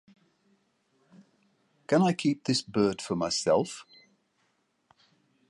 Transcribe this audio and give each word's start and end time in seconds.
Can 1.85 2.01
I 2.01 2.13
keep 2.13 2.45
this 2.45 2.63
bird 2.63 3.03
for 3.03 3.15
myself? 3.15 3.85